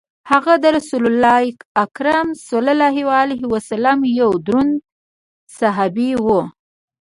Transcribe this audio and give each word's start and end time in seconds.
هغه 0.31 0.53
د 0.63 0.65
رسول 0.77 1.03
کریم 1.95 2.27
صلی 2.47 2.71
الله 2.75 2.95
علیه 3.21 3.43
وسلم 3.53 3.97
یو 4.21 4.31
دروند 4.45 4.73
صحابي 5.59 6.11
وو. 6.25 6.41